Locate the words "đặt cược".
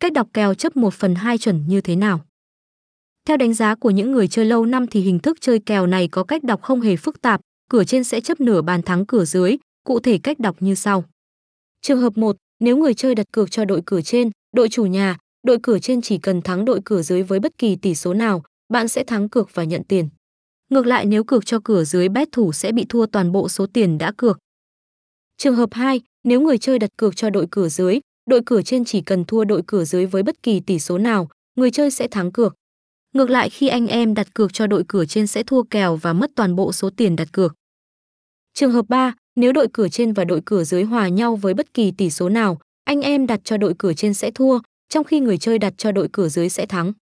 13.14-13.50, 26.78-27.16, 34.14-34.52, 37.16-37.54